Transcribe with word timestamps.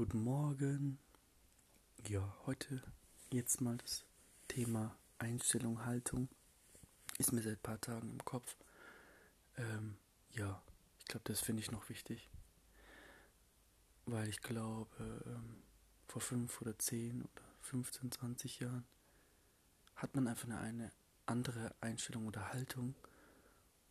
guten 0.00 0.22
Morgen. 0.22 0.98
Ja, 2.08 2.34
heute 2.46 2.82
jetzt 3.30 3.60
mal 3.60 3.76
das 3.76 4.06
Thema 4.48 4.96
Einstellung, 5.18 5.84
Haltung. 5.84 6.30
Ist 7.18 7.34
mir 7.34 7.42
seit 7.42 7.58
ein 7.58 7.62
paar 7.62 7.82
Tagen 7.82 8.10
im 8.12 8.24
Kopf. 8.24 8.56
Ähm, 9.58 9.98
ja, 10.30 10.62
ich 11.00 11.04
glaube, 11.04 11.24
das 11.24 11.40
finde 11.40 11.60
ich 11.60 11.70
noch 11.70 11.90
wichtig. 11.90 12.30
Weil 14.06 14.26
ich 14.30 14.40
glaube, 14.40 15.22
ähm, 15.26 15.62
vor 16.08 16.22
fünf 16.22 16.62
oder 16.62 16.78
zehn 16.78 17.20
oder 17.20 17.44
15, 17.60 18.10
20 18.10 18.60
Jahren 18.60 18.86
hat 19.96 20.14
man 20.14 20.28
einfach 20.28 20.48
eine, 20.48 20.60
eine 20.60 20.92
andere 21.26 21.74
Einstellung 21.82 22.26
oder 22.26 22.54
Haltung. 22.54 22.94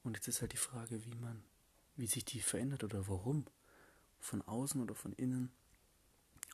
Und 0.04 0.18
jetzt 0.18 0.28
ist 0.28 0.42
halt 0.42 0.54
die 0.54 0.58
Frage, 0.58 1.06
wie 1.06 1.14
man, 1.14 1.44
wie 1.98 2.08
sich 2.08 2.26
die 2.26 2.42
verändert 2.42 2.84
oder 2.84 3.08
warum. 3.08 3.46
Von 4.20 4.42
außen 4.42 4.82
oder 4.82 4.96
von 4.96 5.14
innen. 5.14 5.52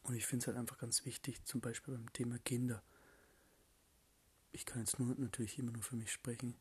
Und 0.05 0.13
ich 0.13 0.27
finde 0.27 0.43
es 0.43 0.47
halt 0.47 0.57
einfach 0.57 0.77
ganz 0.77 1.03
wichtig, 1.03 1.43
zum 1.45 1.61
Beispiel 1.61 1.95
beim 1.95 2.13
Thema 2.13 2.37
Kinder. 2.37 2.83
Ich 4.51 4.63
kann 4.67 4.79
jetzt 4.79 4.99
nur 4.99 5.15
natürlich 5.15 5.57
immer 5.57 5.71
nur 5.71 5.81
für 5.81 5.95
mich 5.95 6.11
sprechen. 6.11 6.55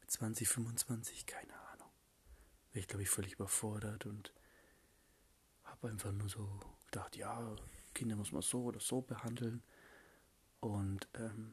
Mit 0.00 0.10
20, 0.10 0.48
25, 0.48 1.26
keine 1.26 1.52
Ahnung. 1.72 1.90
Wäre 2.72 2.80
ich, 2.80 2.88
glaube 2.88 3.02
ich, 3.02 3.10
völlig 3.10 3.34
überfordert 3.34 4.06
und 4.06 4.32
habe 5.64 5.90
einfach 5.90 6.10
nur 6.10 6.30
so 6.30 6.58
gedacht, 6.86 7.16
ja, 7.16 7.54
Kinder 7.92 8.16
muss 8.16 8.32
man 8.32 8.40
so 8.40 8.64
oder 8.64 8.80
so 8.80 9.02
behandeln. 9.02 9.62
Und 10.60 11.06
ähm, 11.14 11.52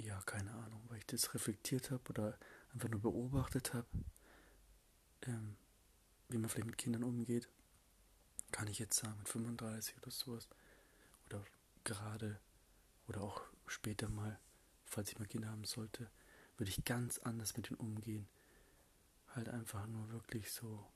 ja, 0.00 0.18
keine 0.22 0.50
Ahnung, 0.54 0.82
weil 0.88 0.98
ich 0.98 1.06
das 1.06 1.34
reflektiert 1.34 1.90
habe 1.90 2.08
oder 2.08 2.38
einfach 2.72 2.88
nur 2.88 3.02
beobachtet 3.02 3.74
habe, 3.74 3.86
ähm, 5.26 5.56
wie 6.30 6.38
man 6.38 6.48
vielleicht 6.48 6.68
mit 6.68 6.78
Kindern 6.78 7.04
umgeht 7.04 7.50
kann 8.54 8.68
ich 8.68 8.78
jetzt 8.78 9.00
sagen, 9.00 9.18
mit 9.18 9.28
35 9.28 9.96
oder 9.96 10.12
sowas. 10.12 10.48
Oder 11.26 11.44
gerade 11.82 12.38
oder 13.08 13.20
auch 13.20 13.42
später 13.66 14.08
mal, 14.08 14.38
falls 14.86 15.10
ich 15.10 15.18
mal 15.18 15.26
Kinder 15.26 15.48
haben 15.48 15.64
sollte, 15.64 16.08
würde 16.56 16.70
ich 16.70 16.84
ganz 16.84 17.18
anders 17.18 17.56
mit 17.56 17.68
ihnen 17.68 17.80
umgehen. 17.80 18.28
Halt 19.34 19.48
einfach 19.48 19.88
nur 19.88 20.08
wirklich 20.12 20.52
so 20.52 20.86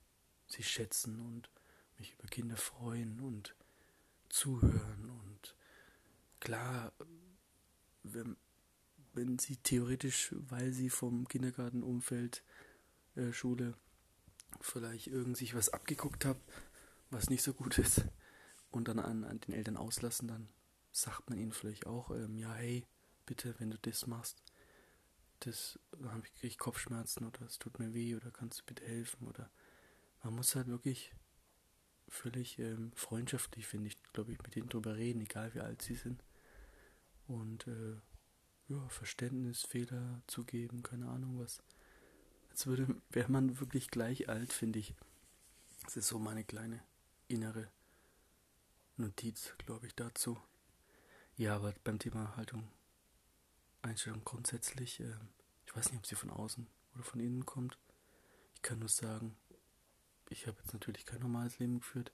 sie 0.46 0.62
schätzen 0.62 1.18
und 1.18 1.50
mich 1.98 2.14
über 2.14 2.28
Kinder 2.28 2.56
freuen 2.56 3.18
und 3.18 3.56
zuhören 4.28 5.10
und 5.10 5.56
klar, 6.38 6.92
wenn, 8.04 8.36
wenn 9.14 9.40
sie 9.40 9.56
theoretisch, 9.56 10.32
weil 10.48 10.72
sie 10.72 10.90
vom 10.90 11.26
Kindergartenumfeld, 11.26 12.44
äh, 13.16 13.32
Schule, 13.32 13.74
vielleicht 14.60 15.08
irgend 15.08 15.36
sich 15.36 15.56
was 15.56 15.70
abgeguckt 15.70 16.24
haben, 16.24 16.40
was 17.10 17.30
nicht 17.30 17.42
so 17.42 17.54
gut 17.54 17.78
ist, 17.78 18.04
und 18.70 18.88
dann 18.88 18.98
an, 18.98 19.24
an 19.24 19.40
den 19.40 19.54
Eltern 19.54 19.76
auslassen, 19.76 20.28
dann 20.28 20.48
sagt 20.90 21.28
man 21.30 21.38
ihnen 21.38 21.52
vielleicht 21.52 21.86
auch, 21.86 22.10
ähm, 22.10 22.36
ja, 22.36 22.52
hey, 22.54 22.86
bitte, 23.26 23.54
wenn 23.58 23.70
du 23.70 23.78
das 23.78 24.06
machst, 24.06 24.42
das 25.40 25.78
kriege 25.92 26.46
ich 26.46 26.58
Kopfschmerzen 26.58 27.26
oder 27.26 27.42
es 27.42 27.58
tut 27.58 27.78
mir 27.78 27.94
weh 27.94 28.16
oder 28.16 28.30
kannst 28.30 28.60
du 28.60 28.64
bitte 28.64 28.84
helfen 28.84 29.26
oder 29.26 29.50
man 30.22 30.34
muss 30.34 30.56
halt 30.56 30.66
wirklich 30.66 31.14
völlig 32.08 32.58
ähm, 32.58 32.92
freundschaftlich, 32.94 33.66
finde 33.66 33.88
ich, 33.88 34.02
glaube 34.12 34.32
ich, 34.32 34.42
mit 34.42 34.56
denen 34.56 34.68
drüber 34.68 34.96
reden, 34.96 35.20
egal 35.20 35.54
wie 35.54 35.60
alt 35.60 35.82
sie 35.82 35.94
sind. 35.94 36.24
Und 37.26 37.66
äh, 37.66 37.96
ja, 38.68 38.88
Verständnis, 38.88 39.62
Fehler 39.62 40.22
zugeben, 40.26 40.82
keine 40.82 41.08
Ahnung 41.08 41.38
was. 41.38 41.62
Als 42.50 42.66
würde, 42.66 43.00
wäre 43.10 43.30
man 43.30 43.60
wirklich 43.60 43.90
gleich 43.90 44.28
alt, 44.28 44.52
finde 44.52 44.78
ich. 44.78 44.94
Das 45.84 45.96
ist 45.96 46.08
so 46.08 46.18
meine 46.18 46.44
kleine 46.44 46.82
innere 47.28 47.68
Notiz, 48.96 49.54
glaube 49.58 49.86
ich, 49.86 49.94
dazu. 49.94 50.38
Ja, 51.36 51.54
aber 51.54 51.72
beim 51.84 51.98
Thema 51.98 52.36
Haltung, 52.36 52.68
Einstellung 53.82 54.24
grundsätzlich, 54.24 55.00
äh, 55.00 55.14
ich 55.66 55.76
weiß 55.76 55.90
nicht, 55.90 55.98
ob 55.98 56.06
sie 56.06 56.16
von 56.16 56.30
außen 56.30 56.66
oder 56.94 57.04
von 57.04 57.20
innen 57.20 57.46
kommt. 57.46 57.78
Ich 58.54 58.62
kann 58.62 58.80
nur 58.80 58.88
sagen, 58.88 59.36
ich 60.30 60.46
habe 60.46 60.58
jetzt 60.58 60.72
natürlich 60.72 61.06
kein 61.06 61.20
normales 61.20 61.58
Leben 61.58 61.78
geführt. 61.80 62.12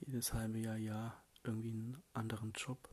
Jedes 0.00 0.32
halbe 0.32 0.58
Jahr, 0.58 0.76
Jahr 0.76 1.22
irgendwie 1.44 1.70
einen 1.70 2.02
anderen 2.14 2.52
Job. 2.52 2.88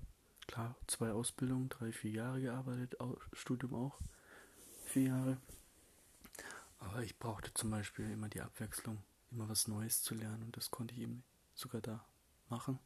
Klar, 0.48 0.75
zwei 0.88 1.12
Ausbildungen, 1.12 1.70
drei, 1.70 1.92
vier 1.92 2.12
Jahre 2.12 2.42
gearbeitet, 2.42 2.98
Studium 3.34 3.75
auch, 3.75 4.00
vier 4.86 5.04
Jahre. 5.04 5.38
Aber 6.80 7.04
ich 7.04 7.18
brauchte 7.18 7.54
zum 7.54 7.70
Beispiel 7.70 8.09
immer 8.12 8.30
die 8.30 8.42
Abwechslung 8.42 9.04
immer 9.32 9.48
was 9.50 9.68
Neues 9.68 10.02
zu 10.02 10.16
lernen 10.16 10.44
und 10.44 10.58
das 10.58 10.72
konnte 10.72 10.94
ich 10.94 11.02
eben 11.02 11.24
sogar 11.54 11.82
da 11.82 12.06
machen. 12.50 12.80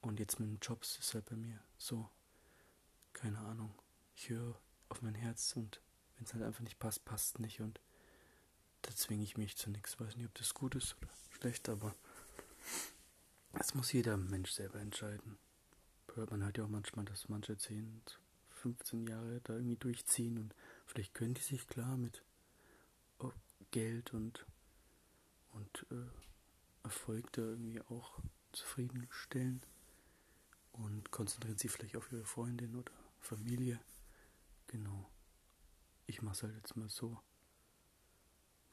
Und 0.00 0.20
jetzt 0.20 0.38
mit 0.40 0.48
den 0.48 0.58
Jobs 0.60 0.98
ist 0.98 1.14
halt 1.14 1.24
bei 1.26 1.36
mir 1.36 1.58
so, 1.78 2.08
keine 3.12 3.38
Ahnung, 3.38 3.74
ich 4.14 4.28
höre 4.28 4.58
auf 4.88 5.02
mein 5.02 5.14
Herz 5.14 5.54
und 5.56 5.80
wenn 6.16 6.24
es 6.24 6.34
halt 6.34 6.44
einfach 6.44 6.60
nicht 6.60 6.78
passt, 6.78 7.04
passt 7.04 7.38
nicht 7.38 7.60
und 7.60 7.80
da 8.82 8.94
zwinge 8.94 9.24
ich 9.24 9.36
mich 9.36 9.56
zu 9.56 9.70
nichts. 9.70 9.98
Weiß 9.98 10.16
nicht, 10.16 10.26
ob 10.26 10.34
das 10.34 10.52
gut 10.52 10.74
ist 10.74 10.96
oder 10.98 11.10
schlecht, 11.30 11.68
aber 11.68 11.94
das 13.52 13.74
muss 13.74 13.92
jeder 13.92 14.16
Mensch 14.16 14.50
selber 14.50 14.80
entscheiden. 14.80 15.38
Hört 16.14 16.30
man 16.30 16.44
halt 16.44 16.58
ja 16.58 16.64
auch 16.64 16.68
manchmal, 16.68 17.04
dass 17.06 17.28
manche 17.28 17.56
10, 17.56 18.02
15 18.50 19.06
Jahre 19.06 19.40
da 19.42 19.54
irgendwie 19.54 19.76
durchziehen 19.76 20.38
und 20.38 20.54
vielleicht 20.86 21.14
können 21.14 21.34
die 21.34 21.40
sich 21.40 21.66
klar 21.66 21.96
mit 21.96 22.22
Geld 23.70 24.14
und 24.14 24.46
und 25.54 25.86
äh, 25.90 26.84
Erfolg 26.84 27.32
da 27.32 27.42
irgendwie 27.42 27.80
auch 27.82 28.20
zufriedenstellen 28.52 29.62
und 30.72 31.10
konzentrieren 31.10 31.58
sich 31.58 31.70
vielleicht 31.70 31.96
auf 31.96 32.10
ihre 32.12 32.24
Freundin 32.24 32.76
oder 32.76 32.92
Familie. 33.20 33.80
Genau. 34.66 35.10
Ich 36.06 36.22
mache 36.22 36.34
es 36.34 36.42
halt 36.42 36.54
jetzt 36.56 36.76
mal 36.76 36.88
so, 36.88 37.18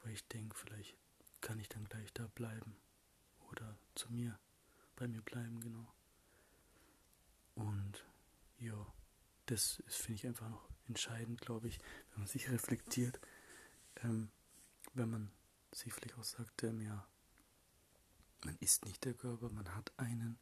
weil 0.02 0.12
ich 0.12 0.26
denke, 0.28 0.56
vielleicht 0.56 0.96
kann 1.40 1.58
ich 1.58 1.68
dann 1.68 1.84
gleich 1.84 2.12
da 2.12 2.26
bleiben 2.34 2.76
oder 3.50 3.76
zu 3.94 4.12
mir, 4.12 4.38
bei 4.96 5.08
mir 5.08 5.22
bleiben, 5.22 5.60
genau. 5.60 5.92
Und 7.54 8.04
ja, 8.58 8.86
das 9.46 9.82
finde 9.86 10.14
ich 10.14 10.26
einfach 10.26 10.48
noch 10.48 10.68
entscheidend, 10.88 11.40
glaube 11.40 11.68
ich, 11.68 11.78
wenn 12.10 12.20
man 12.20 12.28
sich 12.28 12.50
reflektiert, 12.50 13.20
ähm, 14.02 14.30
wenn 14.94 15.10
man 15.10 15.32
sie 15.72 15.90
vielleicht 15.90 16.18
auch 16.18 16.24
sagt, 16.24 16.62
ähm, 16.62 16.80
ja, 16.80 17.06
man 18.44 18.56
ist 18.60 18.84
nicht 18.84 19.04
der 19.04 19.14
Körper, 19.14 19.50
man 19.50 19.74
hat 19.74 19.92
einen, 19.96 20.38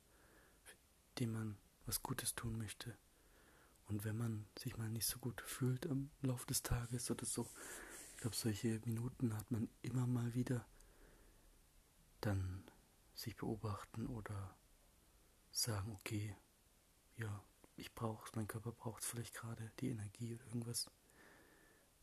dem 1.19 1.33
man 1.33 1.59
was 1.87 2.03
Gutes 2.03 2.35
tun 2.35 2.59
möchte. 2.59 2.97
Und 3.87 4.05
wenn 4.05 4.17
man 4.17 4.47
sich 4.59 4.77
mal 4.77 4.89
nicht 4.89 5.07
so 5.07 5.19
gut 5.19 5.41
fühlt 5.41 5.87
am 5.89 6.11
Laufe 6.23 6.47
des 6.47 6.63
Tages 6.63 7.11
oder 7.11 7.27
so, 7.27 7.49
ich 8.13 8.17
glaube, 8.19 8.37
solche 8.37 8.81
Minuten 8.85 9.37
hat 9.37 9.51
man 9.51 9.69
immer 9.83 10.07
mal 10.07 10.35
wieder, 10.35 10.67
dann 12.21 12.65
sich 13.15 13.37
beobachten 13.37 14.07
oder 14.07 14.57
sagen, 15.51 15.93
okay, 15.93 16.37
ja, 17.17 17.43
ich 17.77 17.95
brauche 17.95 18.27
es, 18.27 18.35
mein 18.35 18.47
Körper 18.47 18.73
braucht 18.73 19.05
vielleicht 19.05 19.35
gerade 19.35 19.73
die 19.81 19.89
Energie 19.89 20.35
oder 20.35 20.47
irgendwas. 20.47 20.91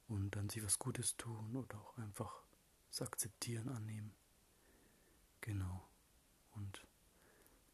Und 0.08 0.36
dann 0.36 0.50
sich 0.50 0.64
was 0.64 0.80
Gutes 0.80 1.18
tun 1.18 1.56
oder 1.56 1.80
auch 1.80 1.98
einfach 1.98 2.47
das 2.90 3.02
Akzeptieren, 3.02 3.70
Annehmen. 3.70 4.14
Genau. 5.42 5.88
Und 6.52 6.86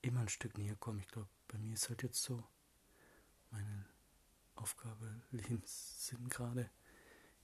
immer 0.02 0.22
ein 0.22 0.30
Stück 0.30 0.58
näher 0.58 0.76
kommen. 0.76 1.00
Ich 1.00 1.08
glaube, 1.08 1.30
bei 1.48 1.58
mir 1.58 1.74
ist 1.74 1.90
halt 1.90 2.04
jetzt 2.04 2.22
so 2.22 2.44
meine 3.52 3.86
Aufgabe, 4.56 5.22
Lebenssinn 5.32 6.30
gerade, 6.30 6.70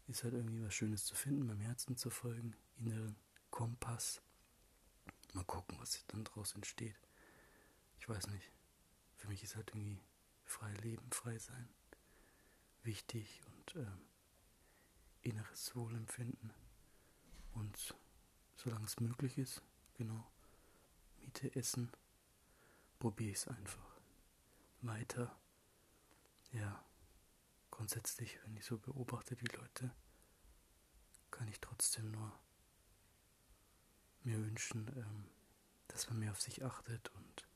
ist 0.08 0.24
halt 0.24 0.34
irgendwie 0.34 0.64
was 0.64 0.74
Schönes 0.74 1.06
zu 1.06 1.16
finden, 1.16 1.46
meinem 1.46 1.62
Herzen 1.62 1.96
zu 1.96 2.10
folgen, 2.10 2.56
inneren 2.78 3.16
Kompass. 3.52 4.22
Mal 5.34 5.46
gucken, 5.46 5.78
was 5.80 6.04
dann 6.08 6.24
daraus 6.24 6.56
entsteht. 6.56 7.00
Ich 8.00 8.10
weiß 8.10 8.28
nicht. 8.28 8.52
Für 9.18 9.28
mich 9.28 9.44
ist 9.44 9.56
halt 9.56 9.70
irgendwie 9.70 10.00
frei 10.46 10.74
leben, 10.76 11.12
frei 11.12 11.38
sein 11.38 11.70
wichtig 12.84 13.42
und 13.46 13.76
ähm, 13.76 14.02
inneres 15.22 15.76
Wohlempfinden. 15.76 16.54
Und 17.54 17.96
solange 18.56 18.86
es 18.86 19.00
möglich 19.00 19.38
ist, 19.38 19.62
genau, 19.96 20.30
Miete, 21.18 21.56
Essen, 21.56 21.92
probiere 23.00 23.32
ich 23.32 23.38
es 23.38 23.48
einfach. 23.48 24.00
Weiter, 24.82 25.38
ja, 26.52 26.84
grundsätzlich, 27.70 28.40
wenn 28.44 28.56
ich 28.56 28.66
so 28.66 28.78
beobachte 28.78 29.36
die 29.36 29.48
Leute, 29.56 29.94
kann 31.32 31.48
ich 31.48 31.60
trotzdem 31.60 32.12
nur 32.12 32.40
mir 34.24 34.38
wünschen, 34.38 34.88
ähm, 34.96 35.30
dass 35.88 36.10
man 36.10 36.20
mehr 36.20 36.32
auf 36.32 36.42
sich 36.42 36.64
achtet 36.64 37.10
und 37.10 37.48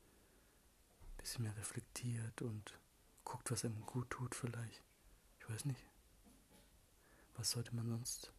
ein 1.12 1.18
bisschen 1.18 1.44
mehr 1.44 1.56
reflektiert 1.58 2.42
und 2.42 2.80
guckt, 3.24 3.52
was 3.52 3.66
einem 3.66 3.86
gut 3.86 4.10
tut 4.10 4.36
vielleicht. 4.36 4.84
Ich 5.40 5.50
weiß 5.50 5.66
nicht. 5.66 5.86
Was 7.36 7.52
sollte 7.52 7.76
man 7.76 7.88
sonst 7.88 8.32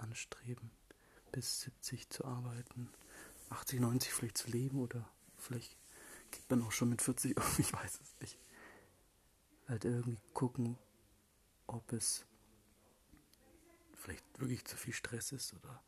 anstreben, 0.00 0.70
bis 1.32 1.60
70 1.62 2.10
zu 2.10 2.24
arbeiten, 2.24 2.90
80, 3.50 3.80
90 3.80 4.12
vielleicht 4.12 4.38
zu 4.38 4.50
leben 4.50 4.78
oder 4.78 5.08
vielleicht 5.36 5.76
geht 6.30 6.48
man 6.48 6.62
auch 6.62 6.72
schon 6.72 6.88
mit 6.90 7.02
40 7.02 7.36
um, 7.36 7.44
ich 7.58 7.72
weiß 7.72 8.00
es 8.00 8.20
nicht. 8.20 8.38
Halt 9.68 9.84
irgendwie 9.84 10.18
gucken, 10.34 10.78
ob 11.66 11.92
es 11.92 12.24
vielleicht 13.94 14.24
wirklich 14.40 14.64
zu 14.64 14.76
viel 14.76 14.94
Stress 14.94 15.32
ist 15.32 15.54
oder 15.54 15.82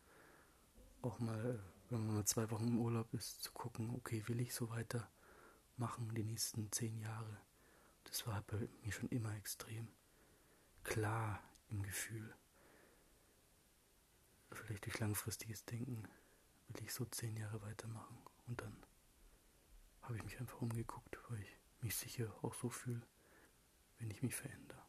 auch 1.02 1.18
mal, 1.18 1.58
wenn 1.90 2.06
man 2.06 2.16
mal 2.16 2.24
zwei 2.24 2.50
Wochen 2.50 2.68
im 2.68 2.78
Urlaub 2.78 3.12
ist, 3.14 3.42
zu 3.42 3.52
gucken, 3.52 3.90
okay, 3.90 4.22
will 4.28 4.40
ich 4.40 4.54
so 4.54 4.70
weitermachen 4.70 6.14
die 6.14 6.24
nächsten 6.24 6.70
zehn 6.70 6.98
Jahre. 6.98 7.40
Das 8.04 8.26
war 8.26 8.42
bei 8.42 8.68
mir 8.82 8.92
schon 8.92 9.08
immer 9.08 9.34
extrem 9.36 9.88
klar 10.84 11.42
im 11.70 11.82
Gefühl. 11.82 12.34
Vielleicht 14.54 14.86
durch 14.86 14.98
langfristiges 14.98 15.64
Denken 15.64 16.02
will 16.68 16.84
ich 16.84 16.92
so 16.92 17.04
zehn 17.06 17.36
Jahre 17.36 17.62
weitermachen 17.62 18.18
und 18.46 18.60
dann 18.60 18.76
habe 20.02 20.16
ich 20.16 20.24
mich 20.24 20.38
einfach 20.40 20.60
umgeguckt, 20.60 21.18
weil 21.28 21.40
ich 21.40 21.56
mich 21.80 21.96
sicher 21.96 22.32
auch 22.42 22.54
so 22.54 22.70
fühle, 22.70 23.06
wenn 23.98 24.10
ich 24.10 24.22
mich 24.22 24.34
verändere. 24.34 24.82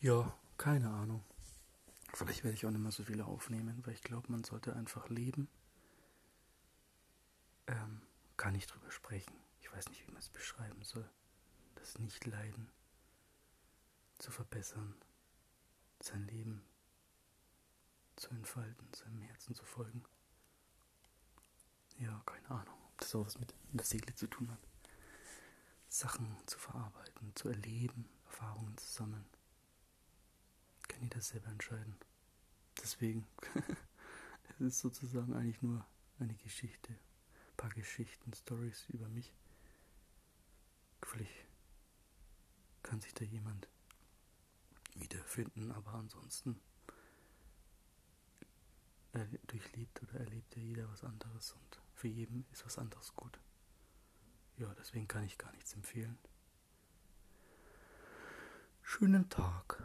Ja, 0.00 0.36
keine 0.58 0.90
Ahnung. 0.90 1.24
Vielleicht 2.14 2.44
werde 2.44 2.54
ich 2.54 2.66
auch 2.66 2.70
nicht 2.70 2.80
mehr 2.80 2.92
so 2.92 3.04
viele 3.04 3.24
aufnehmen, 3.24 3.80
weil 3.86 3.94
ich 3.94 4.02
glaube, 4.02 4.30
man 4.30 4.44
sollte 4.44 4.74
einfach 4.76 5.08
leben. 5.08 5.48
Ähm, 7.66 8.02
kann 8.36 8.54
ich 8.54 8.66
drüber 8.66 8.90
sprechen. 8.90 9.34
Ich 9.60 9.72
weiß 9.72 9.88
nicht, 9.88 10.06
wie 10.06 10.10
man 10.12 10.20
es 10.20 10.28
beschreiben 10.28 10.82
soll. 10.84 11.08
Das 11.76 11.98
Nicht-Leiden 11.98 12.70
zu 14.18 14.30
verbessern, 14.30 14.94
sein 16.00 16.26
Leben 16.26 16.64
zu 18.22 18.30
entfalten, 18.30 18.86
seinem 18.94 19.20
Herzen 19.22 19.54
zu 19.54 19.64
folgen. 19.64 20.04
Ja, 21.98 22.22
keine 22.24 22.50
Ahnung, 22.50 22.78
ob 22.86 22.98
das 22.98 23.14
auch 23.14 23.26
was 23.26 23.38
mit 23.38 23.52
der 23.72 23.84
Seele 23.84 24.14
zu 24.14 24.28
tun 24.28 24.50
hat. 24.50 24.60
Sachen 25.88 26.36
zu 26.46 26.58
verarbeiten, 26.58 27.34
zu 27.34 27.48
erleben, 27.48 28.08
Erfahrungen 28.26 28.76
zu 28.78 28.86
sammeln 28.86 29.26
kann 30.88 31.02
jeder 31.02 31.20
selber 31.20 31.48
entscheiden. 31.48 31.96
Deswegen, 32.80 33.26
es 34.58 34.60
ist 34.60 34.80
sozusagen 34.80 35.34
eigentlich 35.34 35.60
nur 35.60 35.84
eine 36.18 36.34
Geschichte, 36.34 36.92
ein 36.92 37.56
paar 37.56 37.70
Geschichten, 37.70 38.32
Stories 38.34 38.84
über 38.88 39.08
mich. 39.08 39.32
Vielleicht 41.02 41.30
kann 42.82 43.00
sich 43.00 43.14
da 43.14 43.24
jemand 43.24 43.68
wiederfinden, 44.94 45.72
aber 45.72 45.94
ansonsten 45.94 46.60
durchlebt 49.46 50.02
oder 50.02 50.20
erlebt 50.20 50.56
ja 50.56 50.62
jeder 50.62 50.88
was 50.90 51.04
anderes 51.04 51.52
und 51.52 51.80
für 51.94 52.08
jeden 52.08 52.46
ist 52.52 52.64
was 52.64 52.78
anderes 52.78 53.14
gut. 53.14 53.38
Ja, 54.56 54.74
deswegen 54.78 55.08
kann 55.08 55.24
ich 55.24 55.38
gar 55.38 55.52
nichts 55.52 55.74
empfehlen. 55.74 56.18
Schönen 58.82 59.28
Tag. 59.28 59.82